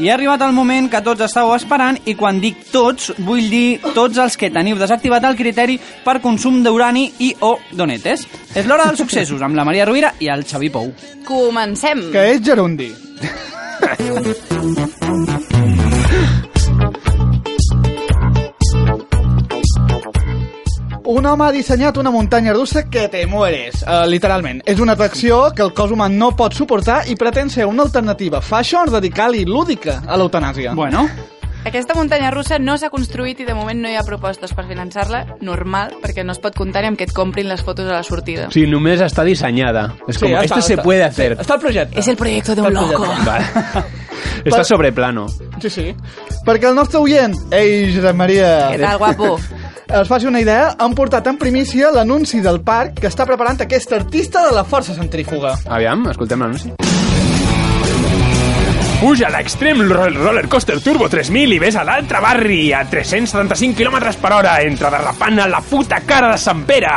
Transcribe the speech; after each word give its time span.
I 0.00 0.08
ha 0.08 0.14
arribat 0.14 0.40
el 0.46 0.54
moment 0.56 0.86
que 0.88 1.02
tots 1.04 1.20
estàveu 1.26 1.52
esperant 1.52 1.98
i 2.08 2.14
quan 2.16 2.38
dic 2.40 2.62
tots, 2.72 3.10
vull 3.20 3.50
dir 3.52 3.80
tots 3.92 4.16
els 4.22 4.38
que 4.40 4.48
teniu 4.48 4.78
desactivat 4.80 5.26
el 5.28 5.36
criteri 5.36 5.76
per 6.06 6.22
consum 6.24 6.62
d'urani 6.64 7.04
i 7.20 7.34
o 7.44 7.58
donetes. 7.76 8.24
És 8.56 8.64
l'hora 8.64 8.88
dels 8.88 9.02
successos 9.04 9.44
amb 9.44 9.60
la 9.60 9.66
Maria 9.68 9.84
Rovira 9.84 10.14
i 10.18 10.32
el 10.32 10.46
Xavi 10.48 10.72
Pou. 10.72 10.88
Comencem. 11.28 12.06
Que 12.14 12.30
és 12.32 12.40
gerundi. 12.48 12.88
home 21.32 21.46
ha 21.46 21.52
dissenyat 21.54 21.96
una 22.00 22.10
muntanya 22.10 22.52
russa 22.52 22.84
que 22.90 23.08
te 23.08 23.24
mueres, 23.26 23.82
uh, 23.82 24.04
literalment. 24.10 24.62
És 24.66 24.80
una 24.80 24.92
atracció 24.98 25.50
que 25.56 25.62
el 25.62 25.72
cos 25.74 25.90
humà 25.94 26.08
no 26.12 26.32
pot 26.36 26.54
suportar 26.54 27.02
i 27.08 27.16
pretén 27.16 27.50
ser 27.50 27.66
una 27.70 27.82
alternativa 27.86 28.40
fashion, 28.40 28.90
radical 28.90 29.34
i 29.38 29.44
lúdica 29.48 30.00
a 30.06 30.16
l'eutanàsia. 30.20 30.74
Bueno, 30.74 31.08
Aquesta 31.60 31.92
muntanya 31.92 32.30
russa 32.32 32.56
no 32.58 32.78
s'ha 32.80 32.88
construït 32.88 33.42
i 33.42 33.44
de 33.44 33.52
moment 33.52 33.82
no 33.82 33.88
hi 33.90 33.96
ha 34.00 34.02
propostes 34.06 34.54
per 34.56 34.64
finançar-la, 34.64 35.36
normal, 35.44 35.90
perquè 36.00 36.24
no 36.24 36.32
es 36.32 36.40
pot 36.40 36.54
comptar 36.56 36.80
ni 36.80 36.88
amb 36.88 36.96
que 36.96 37.04
et 37.04 37.12
comprin 37.12 37.50
les 37.52 37.60
fotos 37.60 37.84
a 37.84 37.98
la 37.98 38.02
sortida. 38.02 38.46
Sí, 38.54 38.62
només 38.64 39.02
està 39.04 39.26
dissenyada. 39.28 39.90
És 40.08 40.16
com, 40.16 40.32
ja 40.32 40.40
esto 40.40 40.56
està, 40.56 40.66
se 40.70 40.78
està. 40.78 40.86
puede 40.86 41.04
hacer. 41.04 41.34
Està 41.36 41.58
el 41.58 41.60
projecte. 41.60 42.00
És 42.00 42.08
el 42.08 42.16
projecte 42.16 42.56
d'un 42.56 42.72
loco. 42.72 43.04
projecte. 43.04 43.26
Vale. 43.28 43.84
Està 44.48 44.62
sobre 44.64 44.88
plano. 44.96 45.26
Sí, 45.60 45.68
sí. 45.68 45.84
Perquè 46.46 46.70
el 46.70 46.74
nostre 46.78 46.96
oient, 47.04 47.36
ei, 47.52 47.90
Josep 47.92 48.16
Maria... 48.16 48.70
Què 48.72 48.80
tal, 48.80 48.96
guapo? 49.02 49.34
Es 49.92 50.06
faci 50.08 50.26
una 50.26 50.38
idea, 50.40 50.76
han 50.78 50.94
portat 50.94 51.26
en 51.26 51.36
primícia 51.38 51.88
l'anunci 51.90 52.38
del 52.44 52.60
parc 52.62 53.00
que 53.02 53.08
està 53.10 53.24
preparant 53.26 53.58
aquest 53.64 53.90
artista 53.96 54.44
de 54.46 54.52
la 54.54 54.62
força 54.64 54.94
centrífuga. 54.94 55.56
Aviam, 55.66 56.04
escoltem 56.12 56.44
l'anunci. 56.44 56.70
Puja 59.00 59.26
a 59.26 59.30
l'Extreme 59.32 59.86
Roll- 59.88 60.14
Roller 60.20 60.46
Coaster 60.48 60.76
Turbo 60.84 61.08
3000 61.08 61.54
i 61.56 61.58
ves 61.58 61.76
a 61.80 61.82
l'altre 61.88 62.20
barri 62.22 62.72
a 62.76 62.84
375 62.84 63.74
km 63.80 63.98
per 64.20 64.32
hora, 64.36 64.58
entre 64.62 64.90
derrapant 64.92 65.40
a 65.40 65.48
la 65.48 65.60
puta 65.64 66.02
cara 66.06 66.30
de 66.32 66.38
Sant 66.38 66.62
Pere. 66.68 66.94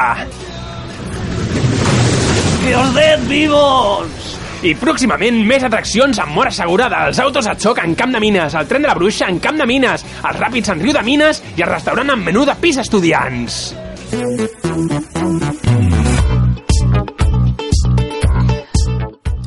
¡Que 2.64 2.76
os 2.76 2.94
den 2.94 3.28
vivos! 3.28 4.33
I 4.64 4.72
pròximament 4.80 5.42
més 5.44 5.64
atraccions 5.68 6.22
amb 6.24 6.32
mort 6.38 6.48
assegurada, 6.48 7.02
els 7.10 7.18
autos 7.20 7.50
a 7.52 7.56
xoc 7.60 7.82
en 7.84 7.98
Camp 8.00 8.14
de 8.16 8.22
Mines, 8.24 8.54
el 8.56 8.70
tren 8.70 8.86
de 8.86 8.88
la 8.88 8.96
Bruixa 8.96 9.28
en 9.28 9.42
Camp 9.44 9.60
de 9.60 9.68
Mines, 9.68 10.06
els 10.24 10.40
ràpids 10.40 10.72
en 10.72 10.80
Riu 10.80 10.96
de 10.96 11.04
Mines 11.04 11.42
i 11.58 11.66
el 11.66 11.72
restaurant 11.74 12.14
amb 12.16 12.24
menú 12.24 12.46
de 12.48 12.56
pis 12.64 12.80
estudiants. 12.80 13.60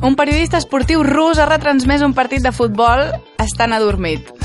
Un 0.05 0.13
periodista 0.13 0.61
esportiu 0.61 1.01
rus 1.01 1.41
ha 1.41 1.49
retransmès 1.49 2.05
un 2.05 2.13
partit 2.13 2.45
de 2.45 2.53
futbol 2.53 3.07
estant 3.41 3.73
adormit. 3.73 4.36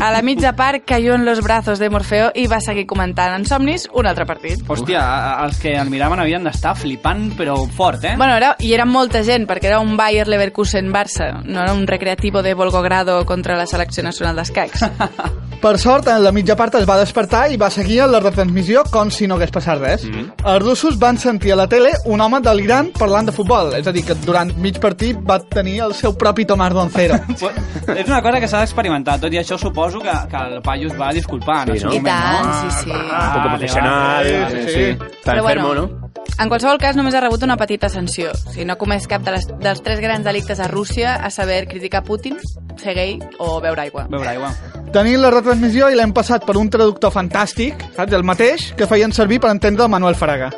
A 0.00 0.10
la 0.10 0.22
mitja 0.22 0.54
part 0.56 0.84
cayó 0.86 1.14
en 1.14 1.24
los 1.24 1.42
brazos 1.42 1.78
de 1.78 1.90
Morfeo 1.90 2.30
i 2.34 2.46
va 2.48 2.60
seguir 2.64 2.86
comentant 2.88 3.34
en 3.36 3.44
somnis 3.46 3.84
un 3.92 4.08
altre 4.08 4.24
partit. 4.26 4.62
Hòstia, 4.66 5.02
els 5.44 5.60
que 5.60 5.74
el 5.76 5.90
miraven 5.92 6.22
havien 6.22 6.44
d'estar 6.48 6.74
flipant, 6.78 7.28
però 7.36 7.58
fort, 7.76 8.04
eh? 8.08 8.14
Bueno, 8.16 8.36
era, 8.40 8.54
i 8.58 8.72
era 8.72 8.86
molta 8.88 9.22
gent, 9.22 9.44
perquè 9.46 9.68
era 9.68 9.82
un 9.84 9.96
Bayer 9.96 10.26
Leverkusen-Barça, 10.28 11.42
no 11.44 11.60
era 11.60 11.74
un 11.76 11.86
recreativo 11.86 12.42
de 12.42 12.54
Volgogrado 12.54 13.24
contra 13.26 13.56
la 13.56 13.66
selecció 13.66 14.02
nacional 14.02 14.40
d'escacs. 14.40 14.86
Per 15.62 15.76
sort, 15.78 16.08
en 16.10 16.24
la 16.24 16.32
mitja 16.34 16.56
part 16.58 16.74
es 16.74 16.88
va 16.88 16.96
despertar 16.98 17.44
i 17.52 17.58
va 17.60 17.68
seguir 17.70 18.00
en 18.02 18.10
la 18.10 18.18
retransmissió 18.18 18.82
com 18.90 19.12
si 19.14 19.28
no 19.30 19.36
hagués 19.36 19.52
passat 19.54 19.78
res. 19.78 20.02
Mm. 20.08 20.32
Els 20.50 20.64
russos 20.64 20.96
van 20.98 21.20
sentir 21.22 21.52
a 21.54 21.58
la 21.60 21.68
tele 21.70 21.92
un 22.10 22.20
home 22.20 22.40
delirant 22.42 22.90
parlant 22.96 23.28
de 23.28 23.36
futbol, 23.36 23.70
és 23.78 23.86
a 23.86 23.94
dir, 23.94 24.02
que 24.08 24.16
durant 24.24 24.50
mig 24.58 24.80
partit 24.82 25.20
va 25.22 25.38
tenir 25.38 25.78
el 25.86 25.94
seu 25.94 26.16
propi 26.18 26.48
Tomàs 26.48 26.74
Doncero. 26.74 27.20
és 28.00 28.08
una 28.08 28.18
cosa 28.24 28.40
que 28.42 28.50
s'ha 28.50 28.64
d'experimentar, 28.64 29.20
tot 29.22 29.30
i 29.30 29.38
això 29.38 29.60
suposo 29.60 29.81
que, 29.90 30.12
que 30.30 30.36
el 30.54 30.62
paio 30.62 30.88
es 30.88 31.00
va 31.00 31.12
disculpar 31.12 31.68
en 31.68 31.72
Sí, 31.72 31.72
el 31.72 31.80
seu 31.80 31.90
no? 31.90 31.94
I 31.96 32.00
moment, 32.00 32.14
tant, 32.14 32.46
no? 32.46 32.60
sí, 32.60 32.84
sí. 32.84 32.90
Ah, 32.94 33.32
Poco 33.34 33.48
professional, 33.56 34.24
vale, 34.24 34.40
vale. 34.42 34.62
sí, 34.62 34.72
sí. 34.74 34.84
Està 35.20 35.36
enfermo, 35.36 35.66
bueno, 35.68 35.74
no? 35.74 36.10
En 36.40 36.48
qualsevol 36.48 36.78
cas, 36.80 36.96
només 36.96 37.14
ha 37.14 37.20
rebut 37.20 37.42
una 37.44 37.56
petita 37.60 37.88
sanció. 37.92 38.30
Si 38.54 38.64
no 38.64 38.72
ha 38.74 38.78
comès 38.80 39.06
cap 39.06 39.22
de 39.22 39.32
les, 39.34 39.46
dels 39.60 39.82
tres 39.82 40.00
grans 40.00 40.24
delictes 40.24 40.60
a 40.60 40.68
Rússia, 40.68 41.14
a 41.16 41.30
saber, 41.30 41.66
criticar 41.68 42.02
Putin, 42.04 42.38
ser 42.80 42.94
gay 42.94 43.18
o 43.38 43.60
beure 43.60 43.82
aigua. 43.82 44.06
Beure 44.10 44.28
aigua. 44.30 44.50
Tenim 44.92 45.20
la 45.20 45.30
retransmissió 45.30 45.90
i 45.92 45.94
l'hem 45.98 46.12
passat 46.16 46.44
per 46.48 46.56
un 46.56 46.70
traductor 46.72 47.12
fantàstic, 47.12 47.74
saps? 47.96 48.12
El 48.16 48.24
mateix 48.24 48.72
que 48.76 48.86
feien 48.88 49.12
servir 49.12 49.40
per 49.40 49.50
entendre 49.50 49.84
el 49.84 49.90
Manuel 49.92 50.14
Fraga. 50.16 50.50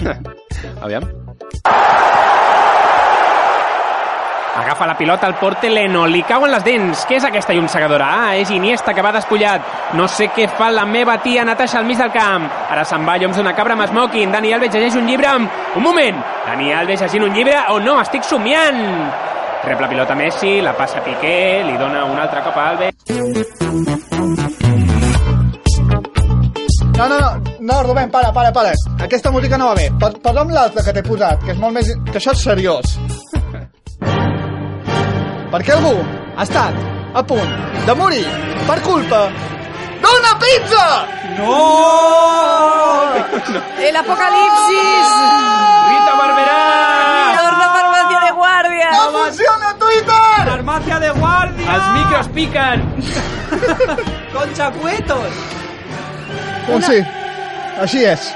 Aviam. 0.82 1.08
Agafa 4.66 4.84
la 4.86 4.96
pilota 4.98 5.28
al 5.28 5.36
porte 5.38 5.70
Leno, 5.70 6.08
li 6.10 6.24
cauen 6.26 6.50
les 6.50 6.64
dents. 6.66 7.04
Què 7.06 7.20
és 7.20 7.24
aquesta 7.28 7.54
llumsegadora? 7.54 8.08
Ah, 8.10 8.32
és 8.34 8.50
Iniesta 8.50 8.90
que 8.96 9.02
va 9.04 9.12
despullat. 9.14 9.62
No 9.94 10.08
sé 10.10 10.26
què 10.34 10.48
fa 10.50 10.72
la 10.74 10.82
meva 10.84 11.14
tia 11.22 11.44
Natasha 11.46 11.78
al 11.78 11.84
mig 11.86 12.00
del 12.00 12.10
camp. 12.10 12.48
Ara 12.74 12.82
se'n 12.84 13.06
va 13.06 13.14
lloms 13.22 13.38
d'una 13.38 13.52
cabra 13.54 13.76
amb 13.78 13.86
smoking. 13.86 14.32
Dani 14.34 14.50
Alves 14.56 14.74
llegeix 14.74 14.96
un 14.98 15.06
llibre 15.06 15.28
amb... 15.30 15.46
Un 15.78 15.84
moment! 15.86 16.18
Dani 16.48 16.72
Alves 16.74 17.00
llegint 17.04 17.28
un 17.28 17.32
llibre 17.38 17.54
o 17.70 17.78
no? 17.78 18.00
Estic 18.02 18.26
somiant! 18.26 18.82
Rep 19.66 19.80
la 19.80 19.88
pilota 19.88 20.14
Messi, 20.18 20.56
la 20.62 20.74
passa 20.74 20.98
Piqué, 21.04 21.62
li 21.66 21.78
dona 21.78 22.02
un 22.10 22.18
altre 22.18 22.42
cop 22.42 22.58
a 22.58 22.66
Alves. 22.72 22.94
No, 26.96 27.08
no, 27.08 27.18
no, 27.20 27.30
no, 27.60 27.82
Rubén, 27.84 28.10
para, 28.10 28.32
para, 28.32 28.52
para. 28.52 28.72
Aquesta 29.04 29.30
música 29.30 29.56
no 29.58 29.66
va 29.68 29.74
bé. 29.74 29.90
Pos- 30.00 30.18
Posa'm 30.22 30.50
l'altra 30.50 30.82
que 30.82 30.92
t'he 30.96 31.02
posat, 31.06 31.42
que 31.44 31.52
és 31.54 31.58
molt 31.62 31.74
més... 31.78 31.90
que 32.10 32.18
això 32.18 32.32
és 32.34 32.42
seriós. 32.42 32.96
Perquè 35.56 35.72
algú 35.72 35.94
ha 36.36 36.44
estat 36.44 36.74
a 37.16 37.22
punt 37.24 37.52
de 37.86 37.92
morir 37.96 38.26
per 38.68 38.74
culpa 38.84 39.20
d'una 40.02 40.32
pizza! 40.42 40.82
No! 41.38 41.54
El 43.80 43.96
apocalipsis! 44.02 45.14
Rita 45.88 46.18
Barberà! 46.20 46.60
Torna 47.40 47.70
farmàcia 47.72 48.20
de 48.26 48.36
guàrdia! 48.42 48.92
No 48.98 49.08
funciona 49.16 49.72
Twitter! 49.80 50.30
Farmàcia 50.52 51.02
de 51.06 51.16
guàrdia! 51.22 51.72
Els 51.78 51.90
micros 51.96 52.32
piquen! 52.36 52.88
Concha 54.36 54.72
cuetos! 54.76 55.44
Doncs 56.68 56.92
sí, 56.92 57.00
així 57.80 58.04
és. 58.12 58.28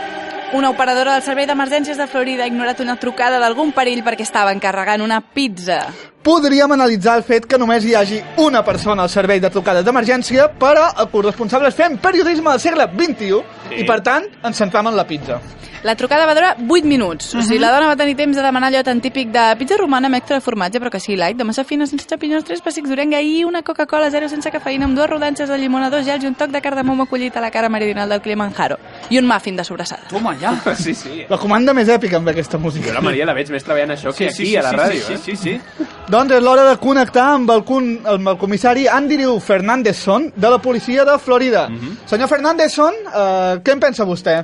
Una 0.53 0.71
operadora 0.71 1.13
del 1.15 1.23
Servei 1.23 1.47
d'Emergències 1.47 1.95
de 1.95 2.09
Florida 2.11 2.43
ha 2.43 2.49
ignorat 2.51 2.81
una 2.83 2.97
trucada 2.99 3.39
d'algun 3.39 3.71
perill 3.71 4.01
perquè 4.03 4.25
estava 4.27 4.51
encarregant 4.51 5.05
una 5.05 5.21
pizza. 5.23 5.85
Podríem 6.27 6.75
analitzar 6.75 7.15
el 7.21 7.23
fet 7.23 7.47
que 7.47 7.59
només 7.59 7.87
hi 7.87 7.95
hagi 7.95 8.19
una 8.43 8.65
persona 8.67 9.07
al 9.07 9.13
servei 9.13 9.39
de 9.39 9.53
trucades 9.55 9.87
d'emergència, 9.87 10.49
però 10.59 10.89
els 10.91 11.15
corresponsables 11.15 11.79
fem 11.79 12.01
periodisme 12.03 12.51
del 12.51 12.67
segle 12.67 12.89
XXI 12.91 13.79
i, 13.79 13.87
per 13.87 14.01
tant, 14.03 14.27
ens 14.43 14.59
centram 14.59 14.91
en 14.91 14.99
la 14.99 15.07
pizza. 15.07 15.39
La 15.83 15.95
trucada 15.97 16.27
va 16.27 16.35
durar 16.35 16.57
8 16.59 16.85
minuts. 16.85 17.31
O 17.39 17.41
sigui, 17.41 17.57
la 17.63 17.71
dona 17.73 17.87
va 17.89 17.97
tenir 17.97 18.13
temps 18.19 18.37
de 18.37 18.43
demanar 18.45 18.69
allò 18.69 18.83
tan 18.85 18.99
típic 19.01 19.31
de 19.33 19.45
pizza 19.57 19.79
romana 19.81 20.11
amb 20.11 20.19
extra 20.19 20.37
de 20.37 20.45
formatge, 20.45 20.83
però 20.83 20.91
que 20.93 21.01
sigui 21.01 21.17
light, 21.17 21.39
de 21.39 21.47
massa 21.49 21.65
fina, 21.65 21.87
sense 21.89 22.05
xampinyons, 22.11 22.45
tres 22.45 22.61
pessics 22.61 22.91
d'orenga 22.91 23.23
i 23.25 23.45
una 23.49 23.63
Coca-Cola 23.63 24.11
zero 24.11 24.29
sense 24.29 24.51
cafeïna 24.53 24.91
amb 24.91 24.99
dues 24.99 25.09
rodanxes 25.09 25.49
de 25.49 25.57
llimona, 25.57 25.89
dos 25.89 26.05
gels 26.05 26.27
i 26.27 26.29
un 26.29 26.37
toc 26.37 26.51
de 26.53 26.61
cardamom 26.61 27.07
collit 27.07 27.39
a 27.39 27.41
la 27.41 27.55
cara 27.55 27.71
meridional 27.71 28.11
del 28.11 28.21
Kilimanjaro. 28.21 28.77
I 29.11 29.19
un 29.19 29.27
muffin 29.27 29.57
de 29.57 29.65
sobrassada. 29.65 30.03
Toma, 30.11 30.37
ja. 30.41 30.53
Sí, 30.77 30.95
sí. 30.95 31.25
La 31.29 31.39
comanda 31.39 31.73
més 31.75 31.89
èpica 31.89 32.17
amb 32.21 32.29
aquesta 32.29 32.59
Jo 32.59 32.63
música. 32.63 32.93
la 32.93 33.01
Maria 33.01 33.27
la 33.27 33.35
veig 33.35 33.51
més 33.51 33.65
treballant 33.65 33.91
això 33.97 34.13
que 34.15 34.29
aquí, 34.29 34.55
a 34.57 34.63
la 34.63 34.73
ràdio. 34.73 35.03
Sí, 35.07 35.13
eh? 35.13 35.19
sí, 35.25 35.37
sí, 35.37 35.59
sí. 35.59 35.87
Doncs 36.11 36.33
és 36.37 36.43
l'hora 36.43 36.69
de 36.69 36.77
connectar 36.83 37.27
amb 37.35 37.51
el, 37.51 37.65
con 37.65 37.91
amb 38.05 38.29
el 38.29 38.39
comissari 38.39 38.87
Andrew 38.89 39.39
Fernandezson 39.41 40.33
de 40.37 40.51
la 40.51 40.59
policia 40.63 41.05
de 41.05 41.19
Florida. 41.19 41.69
Senyor 42.07 42.29
Fernandezson, 42.29 42.95
uh, 43.11 43.59
què 43.65 43.73
en 43.77 43.81
pensa 43.81 44.05
vostè? 44.05 44.41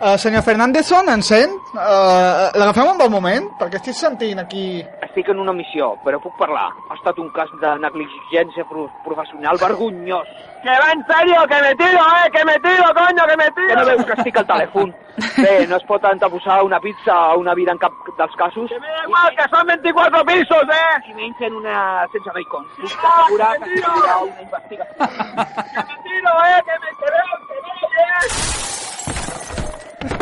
Uh, 0.00 0.16
senyor 0.16 0.40
Fernandezson, 0.42 1.08
sent? 1.22 1.52
Uh, 1.74 2.48
L'agafem 2.56 2.88
un 2.88 2.96
bon 3.00 3.10
moment? 3.12 3.50
Perquè 3.60 3.76
estic 3.82 3.98
sentint 3.98 4.40
aquí... 4.40 4.82
Estic 5.10 5.26
en 5.32 5.40
una 5.42 5.50
missió, 5.50 5.96
però 6.04 6.20
puc 6.22 6.36
parlar. 6.38 6.68
Ha 6.86 6.94
estat 6.94 7.16
un 7.18 7.32
cas 7.34 7.50
de 7.58 7.70
negligència 7.82 8.62
pro 8.68 8.84
professional 9.02 9.58
vergonyós. 9.58 10.28
Que 10.62 10.70
va 10.70 10.92
en 10.94 11.02
serio, 11.08 11.40
que 11.50 11.58
me 11.64 11.72
tiro, 11.74 11.98
eh, 12.20 12.30
que 12.30 12.44
me 12.44 12.54
tiro, 12.60 12.84
coño, 12.94 13.26
que 13.26 13.36
me 13.40 13.50
tiro. 13.56 13.72
Que 13.72 13.78
no 13.80 13.86
veus 13.88 14.04
que 14.06 14.12
estic 14.20 14.36
al 14.38 14.46
telèfon? 14.46 14.94
Bé, 15.42 15.66
no 15.66 15.74
es 15.80 15.86
pot 15.90 15.98
anteposar 16.06 16.62
una 16.62 16.78
pizza 16.78 17.10
a 17.10 17.34
una 17.34 17.58
vida 17.58 17.74
en 17.74 17.82
cap 17.82 17.90
dels 18.22 18.30
casos. 18.38 18.70
Que 18.70 18.78
me 18.78 18.86
da 18.86 19.02
igual, 19.08 19.34
que 19.34 19.50
són 19.50 19.66
24 19.74 20.22
pisos, 20.30 20.62
eh! 20.78 21.10
I 21.10 21.12
menys 21.18 21.42
en 21.50 21.58
una 21.58 22.06
sense 22.14 22.30
bacon. 22.38 22.62
Puc 22.78 22.94
assegurar 23.10 23.58
que 23.58 23.66
hi 23.74 23.82
haurà 23.90 24.14
una 24.30 24.40
investigació. 24.46 25.10
que 25.74 25.82
me 25.90 25.98
tiro, 26.06 26.30
eh, 26.46 26.62
que 26.70 26.78
me 26.84 26.90
que 27.02 27.08
veo, 27.18 27.34
que 27.50 27.58
veo, 27.66 27.90
eh! 28.06 28.22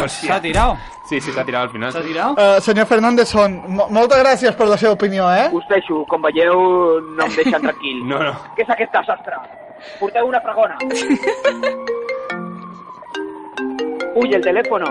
S'ha 0.09 0.41
tirat. 0.41 0.98
Sí, 1.09 1.17
sí, 1.25 1.33
s'ha 1.33 1.41
tirat 1.49 1.63
al 1.67 1.71
final. 1.73 1.89
S'ha 1.95 2.03
tirat? 2.05 2.37
Uh, 2.37 2.59
senyor 2.61 2.85
Fernandezson, 2.91 3.55
mo 3.73 3.87
moltes 3.97 4.19
gràcies 4.21 4.53
per 4.59 4.67
la 4.69 4.77
seva 4.77 4.93
opinió, 4.99 5.25
eh? 5.33 5.47
Us 5.57 5.65
deixo, 5.71 6.03
com 6.11 6.21
veieu, 6.27 6.53
no 7.17 7.23
em 7.25 7.33
deixen 7.39 7.63
tranquil. 7.65 8.03
No, 8.11 8.19
no. 8.25 8.35
Què 8.57 8.63
és 8.67 8.71
aquest 8.75 8.93
desastre? 8.93 9.35
Porteu 10.01 10.25
una 10.29 10.41
fregona. 10.45 10.77
Uy, 14.19 14.29
el 14.35 14.43
teléfono. 14.43 14.87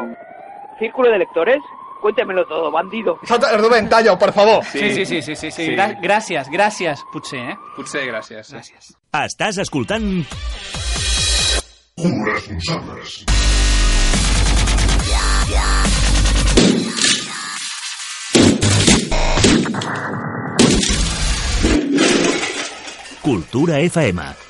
¿Círculo 0.79 1.11
de 1.11 1.17
lectores? 1.19 1.59
Cuéntemelo 2.01 2.45
todo, 2.45 2.71
bandido. 2.71 3.19
Rubén, 3.57 3.89
talla 3.89 4.17
per 4.17 4.31
favor. 4.31 4.63
Sí, 4.63 4.89
sí, 4.91 5.05
sí, 5.05 5.21
sí, 5.21 5.35
sí, 5.35 5.51
sí. 5.51 5.65
Sí. 5.65 5.75
Gra 5.75 5.89
gràcies, 6.01 6.47
gràcies, 6.53 7.03
potser, 7.11 7.39
eh? 7.51 7.55
Potser, 7.75 8.05
gràcies. 8.07 8.53
Gràcies. 8.53 8.93
Estàs 9.17 9.57
escoltant 9.65 10.05
Corresponsables. 11.97 13.25
Cultura 23.57 23.79
EFAEMA. 23.81 24.46